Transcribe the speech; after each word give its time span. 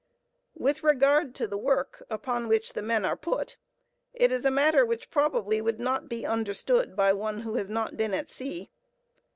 With 0.55 0.81
regard 0.83 1.35
to 1.35 1.45
the 1.45 1.59
work 1.59 2.01
upon 2.09 2.47
which 2.47 2.73
the 2.73 2.81
men 2.81 3.05
are 3.05 3.15
put, 3.15 3.57
it 4.15 4.31
is 4.31 4.45
a 4.45 4.49
matter 4.49 4.83
which 4.83 5.11
probably 5.11 5.61
would 5.61 5.79
not 5.79 6.09
be 6.09 6.25
understood 6.25 6.95
by 6.95 7.13
one 7.13 7.41
who 7.41 7.53
has 7.53 7.69
not 7.69 7.97
been 7.97 8.15
at 8.15 8.27
sea. 8.27 8.71